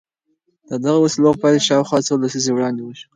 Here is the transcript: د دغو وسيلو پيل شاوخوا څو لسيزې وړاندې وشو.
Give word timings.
د 0.69 0.71
دغو 0.83 0.99
وسيلو 1.03 1.39
پيل 1.41 1.57
شاوخوا 1.67 1.99
څو 2.07 2.13
لسيزې 2.21 2.51
وړاندې 2.53 2.81
وشو. 2.83 3.07